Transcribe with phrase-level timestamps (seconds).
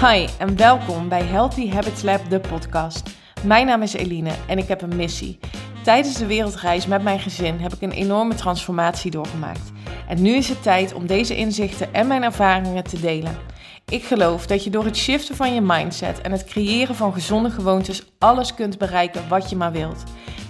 [0.00, 3.10] Hi en welkom bij Healthy Habits Lab, de podcast.
[3.44, 5.38] Mijn naam is Eline en ik heb een missie.
[5.84, 9.72] Tijdens de wereldreis met mijn gezin heb ik een enorme transformatie doorgemaakt.
[10.08, 13.36] En nu is het tijd om deze inzichten en mijn ervaringen te delen.
[13.88, 17.50] Ik geloof dat je door het shiften van je mindset en het creëren van gezonde
[17.50, 20.02] gewoontes alles kunt bereiken wat je maar wilt.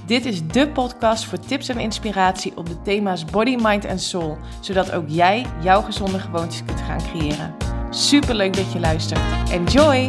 [0.06, 4.38] Dit is de podcast voor tips en inspiratie op de thema's body, mind en soul,
[4.60, 7.67] zodat ook jij jouw gezonde gewoontes kunt gaan creëren.
[7.90, 9.50] Super leuk dat je luistert.
[9.50, 10.08] Enjoy!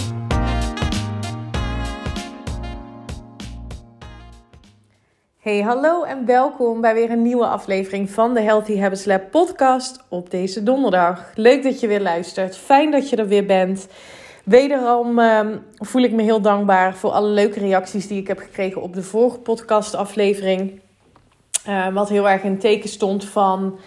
[5.40, 10.06] Hey, hallo en welkom bij weer een nieuwe aflevering van de Healthy Habits Lab podcast
[10.10, 11.32] op deze donderdag.
[11.36, 12.58] Leuk dat je weer luistert.
[12.58, 13.88] Fijn dat je er weer bent.
[14.44, 18.82] Wederom ehm, voel ik me heel dankbaar voor alle leuke reacties die ik heb gekregen
[18.82, 20.82] op de vorige podcastaflevering.
[21.68, 23.80] Uh, wat heel erg in teken stond van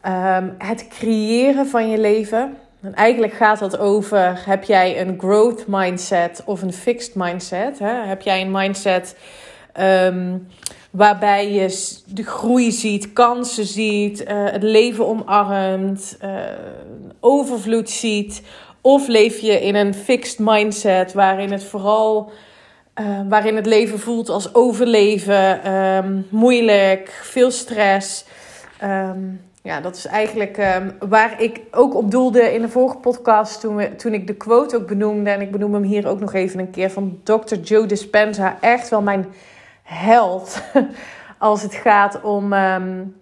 [0.00, 2.56] ehm, het creëren van je leven.
[2.84, 7.78] En eigenlijk gaat dat over: heb jij een growth mindset of een fixed mindset?
[7.78, 8.06] Hè?
[8.06, 9.16] Heb jij een mindset
[9.72, 10.38] ehm,
[10.90, 16.30] waarbij je de groei ziet, kansen ziet, uh, het leven omarmt, uh,
[17.20, 18.42] overvloed ziet?
[18.80, 22.32] Of leef je in een fixed mindset waarin het vooral
[23.00, 28.24] uh, waarin het leven voelt als overleven, um, moeilijk, veel stress.
[28.82, 33.60] Um, ja, dat is eigenlijk um, waar ik ook op doelde in de vorige podcast
[33.60, 35.30] toen, we, toen ik de quote ook benoemde.
[35.30, 37.54] En ik benoem hem hier ook nog even een keer van Dr.
[37.54, 38.56] Joe Dispenza.
[38.60, 39.26] Echt wel mijn
[39.82, 40.62] held
[41.38, 43.14] als het gaat om um,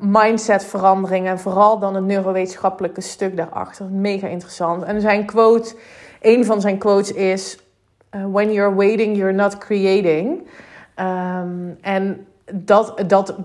[0.00, 1.26] mindsetverandering.
[1.26, 3.86] En vooral dan het neurowetenschappelijke stuk daarachter.
[3.86, 4.82] Mega interessant.
[4.82, 5.76] En zijn quote,
[6.20, 7.58] een van zijn quotes is...
[8.10, 10.46] Uh, When you're waiting, you're not creating.
[10.96, 13.36] Um, en dat, dat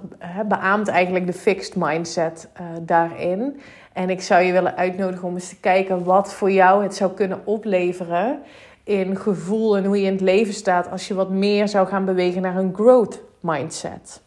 [0.47, 3.61] beaamt eigenlijk de fixed mindset uh, daarin.
[3.93, 7.11] En ik zou je willen uitnodigen om eens te kijken wat voor jou het zou
[7.11, 8.39] kunnen opleveren
[8.83, 12.05] in gevoel en hoe je in het leven staat als je wat meer zou gaan
[12.05, 14.21] bewegen naar een growth mindset.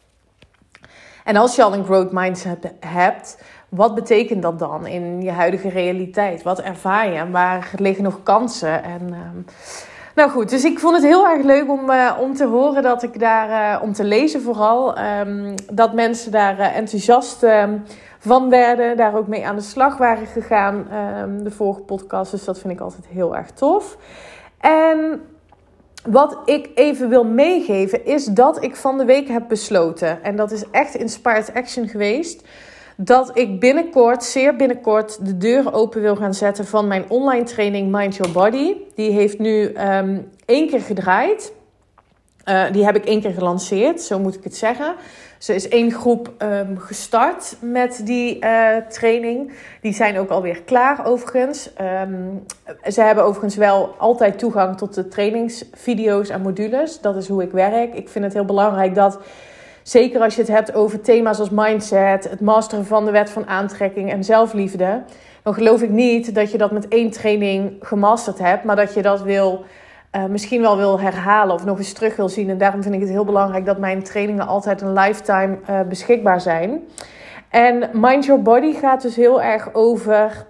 [1.24, 5.68] En als je al een growth mindset hebt, wat betekent dat dan in je huidige
[5.68, 6.42] realiteit?
[6.42, 8.82] Wat ervaar je en waar liggen nog kansen?
[8.82, 9.18] En uh,
[10.14, 13.02] nou goed, dus ik vond het heel erg leuk om, uh, om te horen dat
[13.02, 17.82] ik daar, uh, om te lezen vooral, um, dat mensen daar uh, enthousiast um,
[18.18, 20.86] van werden, daar ook mee aan de slag waren gegaan,
[21.22, 22.30] um, de vorige podcast.
[22.30, 23.96] Dus dat vind ik altijd heel erg tof.
[24.60, 25.22] En
[26.08, 30.50] wat ik even wil meegeven is dat ik van de week heb besloten, en dat
[30.50, 32.44] is echt inspired action geweest
[32.96, 37.92] dat ik binnenkort, zeer binnenkort, de deuren open wil gaan zetten van mijn online training
[37.92, 38.76] Mind Your Body.
[38.94, 41.52] Die heeft nu um, één keer gedraaid.
[42.48, 44.94] Uh, die heb ik één keer gelanceerd, zo moet ik het zeggen.
[45.38, 49.52] Ze is één groep um, gestart met die uh, training.
[49.80, 51.70] Die zijn ook alweer klaar overigens.
[51.80, 52.44] Um,
[52.92, 57.00] ze hebben overigens wel altijd toegang tot de trainingsvideo's en modules.
[57.00, 57.94] Dat is hoe ik werk.
[57.94, 59.18] Ik vind het heel belangrijk dat
[59.84, 63.46] Zeker als je het hebt over thema's als mindset, het masteren van de wet van
[63.46, 65.02] aantrekking en zelfliefde.
[65.42, 69.02] Dan geloof ik niet dat je dat met één training gemasterd hebt, maar dat je
[69.02, 69.64] dat wil,
[70.12, 72.50] uh, misschien wel wil herhalen of nog eens terug wil zien.
[72.50, 76.40] En daarom vind ik het heel belangrijk dat mijn trainingen altijd een lifetime uh, beschikbaar
[76.40, 76.80] zijn.
[77.48, 80.46] En Mind Your Body gaat dus heel erg over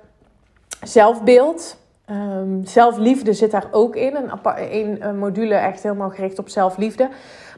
[0.82, 1.82] zelfbeeld.
[2.10, 4.16] Um, zelfliefde zit daar ook in.
[4.16, 7.08] Een, een module echt helemaal gericht op zelfliefde.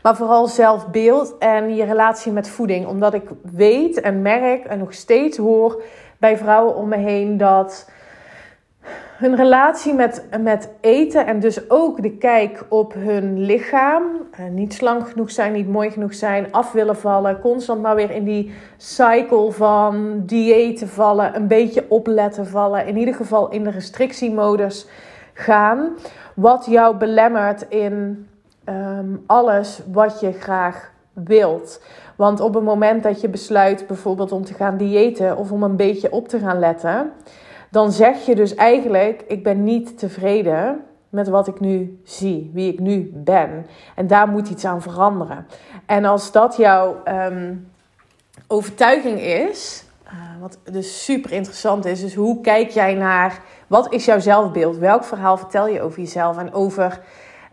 [0.06, 2.86] Maar vooral zelfbeeld en je relatie met voeding.
[2.86, 5.82] Omdat ik weet en merk en nog steeds hoor
[6.18, 7.90] bij vrouwen om me heen dat
[9.16, 14.02] hun relatie met, met eten en dus ook de kijk op hun lichaam.
[14.30, 17.40] Eh, niet slank genoeg zijn, niet mooi genoeg zijn, af willen vallen.
[17.40, 22.86] Constant maar weer in die cycle van diëten vallen, een beetje opletten vallen.
[22.86, 24.86] In ieder geval in de restrictiemodus
[25.32, 25.96] gaan.
[26.34, 28.26] Wat jou belemmert in
[28.68, 31.80] um, alles wat je graag wilt.
[32.16, 35.76] Want op het moment dat je besluit bijvoorbeeld om te gaan diëten of om een
[35.76, 37.12] beetje op te gaan letten,
[37.70, 42.72] dan zeg je dus eigenlijk: ik ben niet tevreden met wat ik nu zie, wie
[42.72, 43.66] ik nu ben.
[43.94, 45.46] En daar moet iets aan veranderen.
[45.86, 47.70] En als dat jouw um,
[48.46, 54.04] overtuiging is, uh, wat dus super interessant is, dus hoe kijk jij naar wat is
[54.04, 54.76] jouw zelfbeeld?
[54.76, 57.00] Welk verhaal vertel je over jezelf en over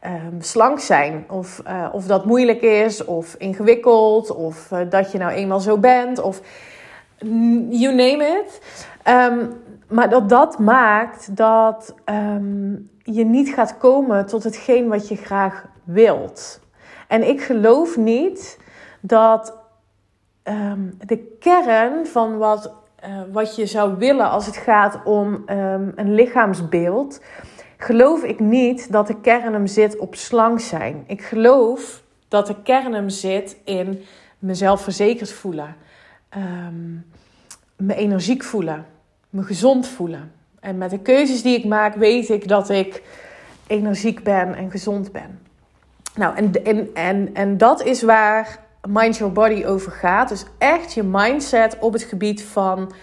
[0.05, 1.25] um, slank zijn.
[1.29, 5.77] Of, uh, of dat moeilijk is, of ingewikkeld, of uh, dat je nou eenmaal zo
[5.77, 6.41] bent, of
[7.69, 8.61] you name it.
[9.07, 15.15] Um, maar dat dat maakt dat um, je niet gaat komen tot hetgeen wat je
[15.15, 16.59] graag wilt.
[17.07, 18.59] En ik geloof niet
[19.01, 19.57] dat
[20.97, 22.73] de kern van wat,
[23.05, 25.43] uh, wat je zou willen als het gaat om
[25.95, 27.19] een lichaamsbeeld
[27.83, 31.03] geloof ik niet dat de kern hem zit op slank zijn.
[31.07, 34.03] Ik geloof dat de kern hem zit in
[34.39, 35.75] mezelf verzekerd voelen,
[36.37, 37.05] um,
[37.75, 38.85] me energiek voelen,
[39.29, 40.31] me gezond voelen.
[40.59, 43.03] En met de keuzes die ik maak, weet ik dat ik
[43.67, 45.39] energiek ben en gezond ben.
[46.15, 50.29] Nou, en, en, en, en dat is waar Mind Your Body over gaat.
[50.29, 52.93] Dus echt je mindset op het gebied van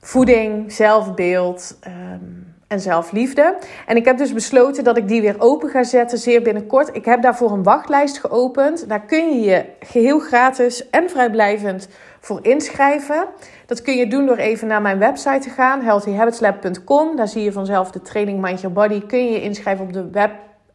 [0.00, 3.56] voeding, zelfbeeld um, en zelfliefde.
[3.86, 6.96] En ik heb dus besloten dat ik die weer open ga zetten zeer binnenkort.
[6.96, 8.88] Ik heb daarvoor een wachtlijst geopend.
[8.88, 11.88] Daar kun je je geheel gratis en vrijblijvend
[12.20, 13.26] voor inschrijven.
[13.66, 17.16] Dat kun je doen door even naar mijn website te gaan, healthyhabitslab.com.
[17.16, 19.06] Daar zie je vanzelf de training Mind Your Body.
[19.06, 20.30] Kun je je inschrijven op de web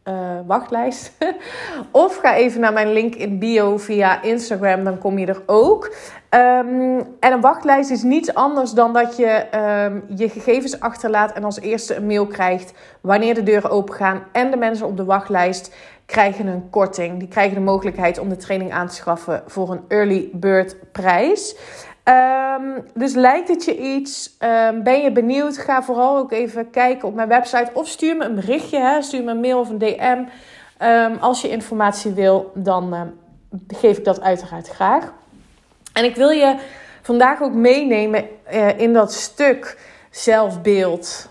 [0.08, 0.14] uh,
[0.46, 1.12] wachtlijst.
[1.90, 5.94] of ga even naar mijn link in bio via Instagram, dan kom je er ook.
[6.30, 9.46] Um, en een wachtlijst is niets anders dan dat je
[9.84, 14.22] um, je gegevens achterlaat en als eerste een mail krijgt wanneer de deuren open gaan.
[14.32, 15.74] En de mensen op de wachtlijst
[16.06, 17.18] krijgen een korting.
[17.18, 21.56] Die krijgen de mogelijkheid om de training aan te schaffen voor een early bird prijs.
[22.04, 24.36] Um, dus lijkt het je iets?
[24.40, 25.58] Um, ben je benieuwd?
[25.58, 28.78] Ga vooral ook even kijken op mijn website of stuur me een berichtje.
[28.78, 29.02] Hè?
[29.02, 30.24] Stuur me een mail of een DM.
[30.84, 33.12] Um, als je informatie wil, dan
[33.68, 35.12] geef ik dat uiteraard graag.
[35.92, 36.56] En ik wil je
[37.02, 39.78] vandaag ook meenemen uh, in dat stuk
[40.10, 41.28] zelfbeeld,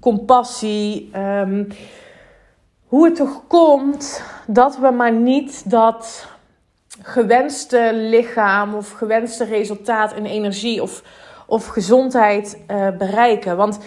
[0.00, 1.10] compassie.
[2.86, 6.28] hoe het toch komt dat we maar niet dat
[7.06, 11.02] gewenste lichaam of gewenste resultaat en energie of,
[11.46, 13.56] of gezondheid uh, bereiken.
[13.56, 13.78] Want,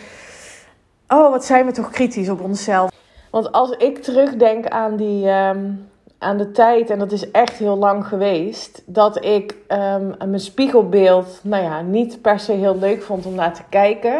[1.07, 2.91] oh, wat zijn we toch kritisch op onszelf.
[3.31, 7.77] Want als ik terugdenk aan, die, um, aan de tijd, en dat is echt heel
[7.77, 13.25] lang geweest, dat ik um, mijn spiegelbeeld, nou ja, niet per se heel leuk vond
[13.25, 14.19] om naar te kijken.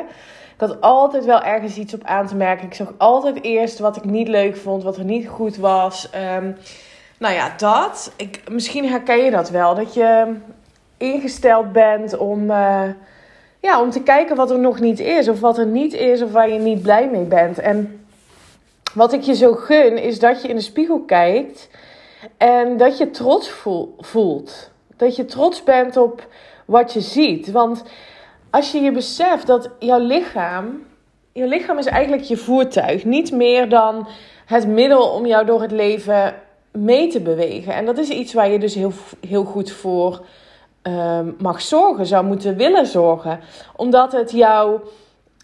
[0.53, 2.65] Ik had altijd wel ergens iets op aan te merken.
[2.65, 6.09] Ik zag altijd eerst wat ik niet leuk vond, wat er niet goed was.
[6.37, 6.57] Um,
[7.17, 8.11] nou ja, dat.
[8.15, 9.75] Ik, misschien herken je dat wel.
[9.75, 10.35] Dat je
[10.97, 12.83] ingesteld bent om, uh,
[13.59, 15.27] ja, om te kijken wat er nog niet is.
[15.27, 17.59] Of wat er niet is of waar je niet blij mee bent.
[17.59, 18.05] En
[18.93, 21.69] wat ik je zo gun is dat je in de spiegel kijkt.
[22.37, 23.49] En dat je trots
[23.99, 24.71] voelt.
[24.97, 26.27] Dat je trots bent op
[26.65, 27.51] wat je ziet.
[27.51, 27.83] Want
[28.49, 30.85] als je je beseft dat jouw lichaam.
[31.31, 33.05] Je lichaam is eigenlijk je voertuig.
[33.05, 34.07] Niet meer dan
[34.45, 36.35] het middel om jou door het leven
[36.83, 37.73] mee te bewegen.
[37.73, 38.91] En dat is iets waar je dus heel,
[39.27, 40.25] heel goed voor
[40.83, 43.39] um, mag zorgen, zou moeten willen zorgen.
[43.75, 44.81] Omdat het jouw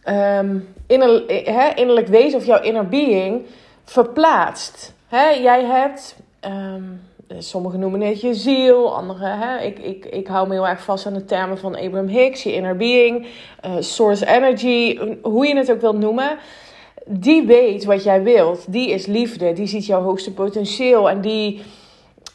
[0.10, 1.30] um, inner,
[1.78, 3.46] innerlijk wezen of jouw inner being
[3.84, 4.94] verplaatst.
[5.42, 6.16] Jij hebt,
[6.46, 7.02] um,
[7.38, 11.14] sommigen noemen het je ziel, anderen, ik, ik, ik hou me heel erg vast aan
[11.14, 13.28] de termen van Abraham Hicks, je inner being,
[13.66, 16.38] uh, source energy, hoe je het ook wilt noemen
[17.06, 18.72] die weet wat jij wilt.
[18.72, 19.54] Die is liefde.
[19.54, 21.10] Die ziet jouw hoogste potentieel.
[21.10, 21.62] En die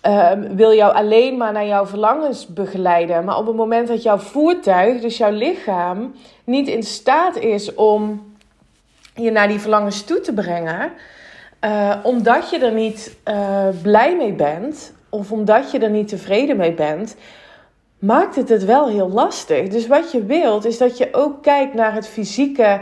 [0.06, 3.24] um, wil jou alleen maar naar jouw verlangens begeleiden.
[3.24, 8.26] Maar op het moment dat jouw voertuig, dus jouw lichaam, niet in staat is om
[9.14, 10.92] je naar die verlangens toe te brengen.
[11.64, 14.92] Uh, omdat je er niet uh, blij mee bent.
[15.08, 17.16] Of omdat je er niet tevreden mee bent.
[17.98, 19.68] Maakt het het wel heel lastig.
[19.68, 22.80] Dus wat je wilt, is dat je ook kijkt naar het fysieke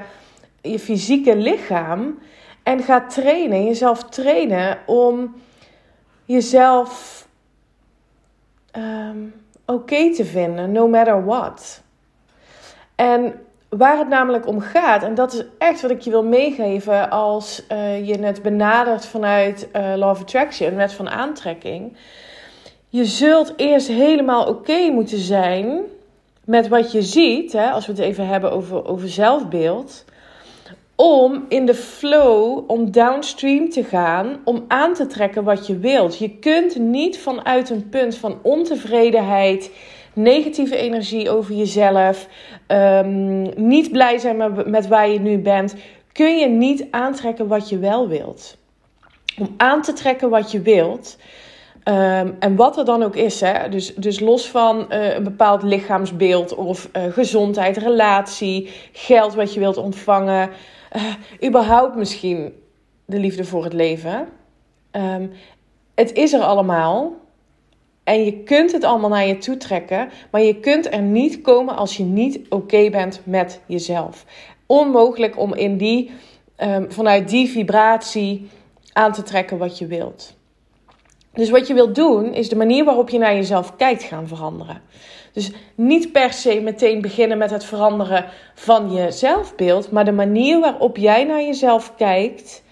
[0.71, 2.19] je fysieke lichaam
[2.63, 5.35] en gaat trainen, jezelf trainen om
[6.25, 7.25] jezelf
[8.77, 9.35] um,
[9.67, 11.83] oké te vinden, no matter what.
[12.95, 17.11] En waar het namelijk om gaat, en dat is echt wat ik je wil meegeven
[17.11, 21.97] als uh, je het benadert vanuit uh, Law of Attraction, wet van aantrekking.
[22.89, 25.81] Je zult eerst helemaal oké moeten zijn
[26.45, 30.05] met wat je ziet, hè, als we het even hebben over, over zelfbeeld
[30.97, 36.19] om in de flow, om downstream te gaan, om aan te trekken wat je wilt.
[36.19, 39.71] Je kunt niet vanuit een punt van ontevredenheid,
[40.13, 42.29] negatieve energie over jezelf,
[42.69, 45.75] um, niet blij zijn met, waar je nu bent,
[46.13, 48.57] kun je niet aantrekken wat je wel wilt.
[49.39, 51.19] Om aan te trekken wat je wilt.
[51.89, 53.69] Um, en wat er dan ook is, hè?
[53.69, 59.61] Dus, dus los van uh, een bepaald lichaamsbeeld of uh, gezondheid, relatie, geld wat je
[59.61, 60.51] wilt ontvangen,
[60.93, 61.15] uh,
[61.45, 62.53] überhaupt misschien
[63.05, 64.29] de liefde voor het leven.
[64.93, 65.33] Um,
[65.95, 67.13] het is er allemaal.
[68.05, 70.09] En je kunt het allemaal naar je toe trekken.
[70.31, 74.25] Maar je kunt er niet komen als je niet oké bent met jezelf.
[74.67, 76.11] Onmogelijk om in die,
[76.59, 78.49] um, vanuit die vibratie
[78.93, 80.37] aan te trekken wat je wilt.
[81.37, 84.83] Dus wat je wilt doen, is de manier waarop je naar jezelf kijkt gaan veranderen.
[85.33, 88.25] Dus niet per se meteen beginnen met het veranderen
[88.55, 92.63] van je zelfbeeld, maar de manier waarop jij naar jezelf kijkt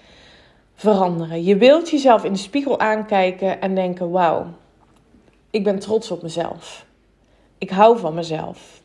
[0.74, 1.44] veranderen.
[1.44, 4.46] Je wilt jezelf in de spiegel aankijken en denken: wauw,
[5.50, 6.86] ik ben trots op mezelf.
[7.58, 8.82] Ik hou van mezelf.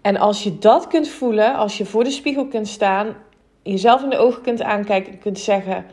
[0.00, 3.16] En als je dat kunt voelen, als je voor de spiegel kunt staan,
[3.62, 5.86] jezelf in de ogen kunt aankijken en kunt zeggen: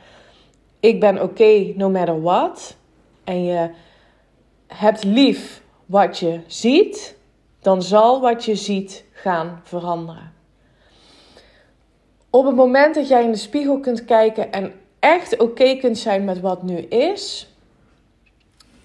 [0.86, 2.76] Ik ben oké, no matter what.
[3.24, 3.70] En je
[4.68, 7.18] hebt lief wat je ziet,
[7.62, 10.34] dan zal wat je ziet gaan veranderen.
[12.30, 16.24] Op het moment dat jij in de spiegel kunt kijken en echt oké kunt zijn
[16.24, 17.54] met wat nu is,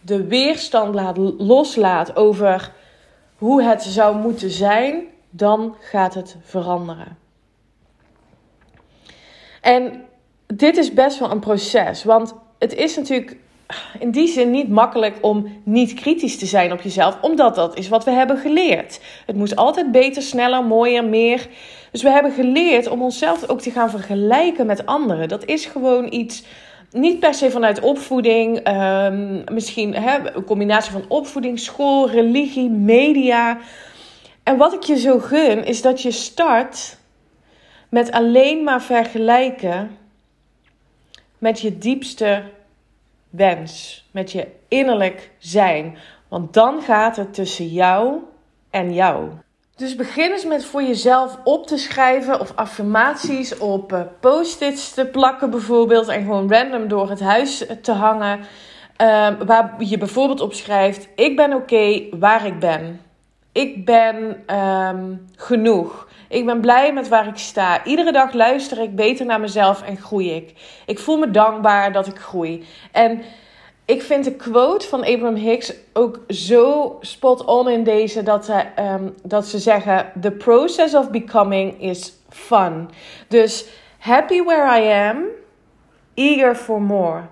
[0.00, 2.72] de weerstand laat, loslaat over
[3.38, 7.18] hoe het zou moeten zijn, dan gaat het veranderen.
[9.60, 10.08] En
[10.54, 13.36] dit is best wel een proces, want het is natuurlijk
[13.98, 17.88] in die zin niet makkelijk om niet kritisch te zijn op jezelf, omdat dat is
[17.88, 19.00] wat we hebben geleerd.
[19.26, 21.48] Het moet altijd beter, sneller, mooier, meer.
[21.90, 25.28] Dus we hebben geleerd om onszelf ook te gaan vergelijken met anderen.
[25.28, 26.44] Dat is gewoon iets,
[26.90, 33.58] niet per se vanuit opvoeding, ehm, misschien hè, een combinatie van opvoeding, school, religie, media.
[34.42, 36.98] En wat ik je zo gun, is dat je start
[37.88, 39.98] met alleen maar vergelijken
[41.40, 42.42] met je diepste
[43.30, 45.98] wens, met je innerlijk zijn.
[46.28, 48.18] Want dan gaat het tussen jou
[48.70, 49.28] en jou.
[49.76, 55.06] Dus begin eens met voor jezelf op te schrijven of affirmaties op uh, post-its te
[55.06, 56.08] plakken bijvoorbeeld.
[56.08, 58.38] En gewoon random door het huis te hangen.
[58.38, 63.00] Uh, waar je bijvoorbeeld op schrijft: Ik ben oké waar ik ben.
[63.52, 66.08] Ik ben um, genoeg.
[66.28, 67.84] Ik ben blij met waar ik sta.
[67.84, 70.54] Iedere dag luister ik beter naar mezelf en groei ik.
[70.86, 72.64] Ik voel me dankbaar dat ik groei.
[72.92, 73.22] En
[73.84, 78.52] ik vind de quote van Abraham Hicks ook zo spot on in deze dat, ze,
[78.74, 82.90] ehm, dat ze zeggen: The process of becoming is fun.
[83.28, 83.66] Dus
[83.98, 85.24] happy where I am,
[86.14, 87.22] eager for more.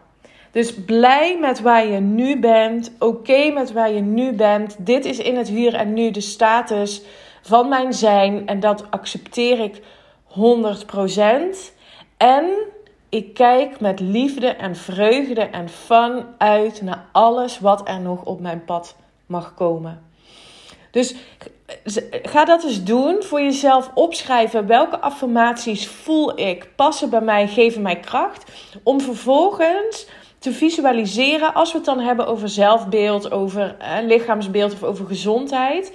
[0.51, 4.77] Dus blij met waar je nu bent, oké met waar je nu bent.
[4.79, 7.03] Dit is in het hier en nu de status
[7.43, 9.81] van mijn zijn en dat accepteer ik
[10.29, 10.41] 100%.
[12.17, 12.45] En
[13.09, 18.41] ik kijk met liefde en vreugde en fun uit naar alles wat er nog op
[18.41, 20.07] mijn pad mag komen.
[20.91, 21.15] Dus
[22.23, 23.23] ga dat eens doen.
[23.23, 28.51] Voor jezelf opschrijven welke affirmaties voel ik, passen bij mij, geven mij kracht.
[28.83, 30.07] Om vervolgens
[30.39, 35.93] te visualiseren, als we het dan hebben over zelfbeeld, over eh, lichaamsbeeld of over gezondheid.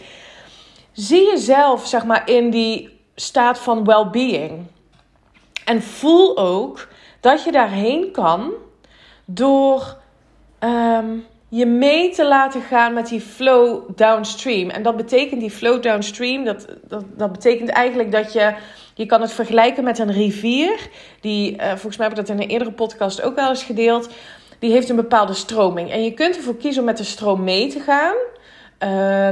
[0.92, 4.66] Zie jezelf, zeg maar, in die staat van well-being.
[5.66, 6.88] En voel ook
[7.20, 8.52] dat je daarheen kan
[9.26, 9.98] door
[10.60, 11.18] ehm,
[11.50, 14.70] je mee te laten gaan met die flow downstream.
[14.70, 18.54] En dat betekent die flow downstream, dat, dat, dat betekent eigenlijk dat je,
[18.94, 20.90] je kan het vergelijken met een rivier.
[21.22, 24.10] Die, uh, volgens mij heb ik dat in een eerdere podcast ook wel eens gedeeld.
[24.60, 25.92] Die heeft een bepaalde stroming.
[25.92, 28.16] En je kunt ervoor kiezen om met de stroom mee te gaan.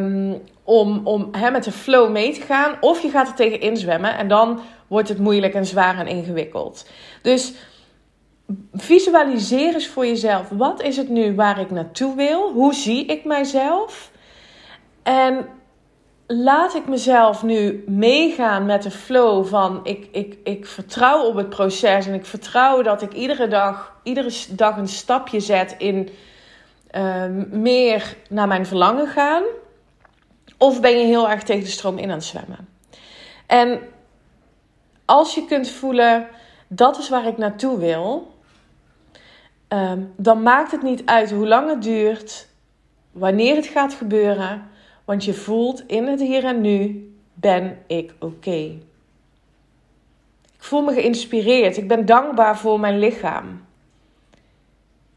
[0.01, 2.77] Um, om om hè, met de flow mee te gaan.
[2.80, 4.18] Of je gaat er tegen inzwemmen.
[4.18, 6.89] En dan wordt het moeilijk en zwaar en ingewikkeld.
[7.22, 7.53] Dus
[8.74, 10.50] visualiseer eens voor jezelf.
[10.50, 12.51] Wat is het nu waar ik naartoe wil?
[12.51, 14.12] Hoe zie ik mijzelf?
[15.03, 15.46] En
[16.33, 21.50] laat ik mezelf nu meegaan met de flow van ik, ik, ik vertrouw op het
[21.50, 26.09] proces en ik vertrouw dat ik iedere dag, iedere dag een stapje zet in
[26.91, 29.43] uh, meer naar mijn verlangen gaan?
[30.57, 32.67] Of ben je heel erg tegen de stroom in aan het zwemmen?
[33.47, 33.79] En
[35.05, 36.27] als je kunt voelen,
[36.67, 38.35] dat is waar ik naartoe wil,
[39.67, 42.47] um, dan maakt het niet uit hoe lang het duurt,
[43.11, 44.70] wanneer het gaat gebeuren,
[45.12, 48.80] want je voelt in het hier en nu ben ik oké.
[50.56, 51.77] Ik voel me geïnspireerd.
[51.77, 53.65] Ik ben dankbaar voor mijn lichaam.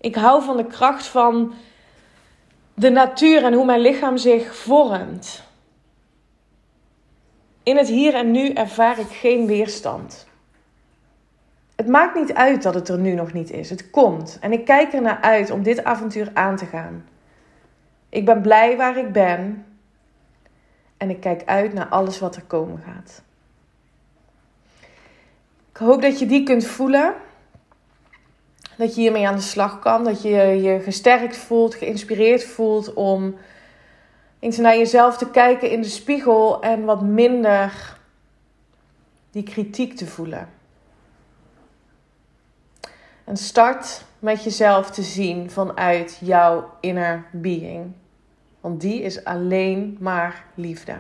[0.01, 1.55] Ik hou van de kracht van
[2.75, 5.43] de natuur en hoe mijn lichaam zich vormt.
[7.63, 10.27] In het hier en nu ervaar ik geen weerstand.
[11.77, 13.71] Het maakt niet uit dat het er nu nog niet is.
[13.71, 14.39] Het komt.
[14.41, 17.05] En ik kijk er naar uit om dit avontuur aan te gaan.
[18.09, 19.65] Ik ben blij waar ik ben.
[21.04, 23.23] En ik kijk uit naar alles wat er komen gaat.
[25.70, 27.14] Ik hoop dat je die kunt voelen.
[28.76, 30.04] Dat je hiermee aan de slag kan.
[30.04, 30.30] Dat je
[30.62, 33.37] je gesterkt voelt, geïnspireerd voelt om
[34.38, 37.96] eens naar jezelf te kijken in de spiegel en wat minder
[39.30, 40.49] die kritiek te voelen.
[43.25, 47.92] En start met jezelf te zien vanuit jouw inner being.
[48.64, 50.92] Want die is alleen maar liefde.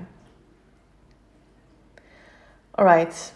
[2.70, 3.34] Alright.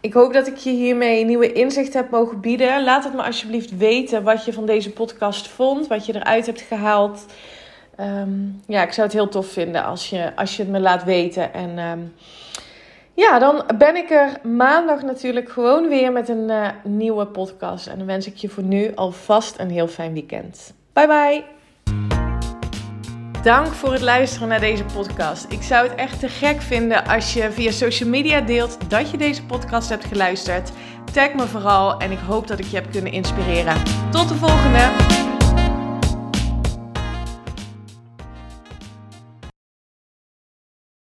[0.00, 2.84] Ik hoop dat ik je hiermee nieuwe inzicht heb mogen bieden.
[2.84, 6.60] Laat het me alsjeblieft weten wat je van deze podcast vond, wat je eruit hebt
[6.60, 7.26] gehaald.
[7.96, 8.30] Ehm,
[8.66, 11.52] ja, ik zou het heel tof vinden als je, als je het me laat weten.
[11.52, 12.00] En ehm,
[13.14, 17.86] ja, dan ben ik er maandag natuurlijk gewoon weer met een uh, nieuwe podcast.
[17.86, 20.74] En dan wens ik je voor nu alvast een heel fijn weekend.
[20.92, 21.63] Bye bye!
[23.44, 25.46] Dank voor het luisteren naar deze podcast.
[25.48, 29.16] Ik zou het echt te gek vinden als je via social media deelt dat je
[29.16, 30.72] deze podcast hebt geluisterd.
[31.12, 33.82] Tag me vooral en ik hoop dat ik je heb kunnen inspireren.
[34.10, 35.23] Tot de volgende!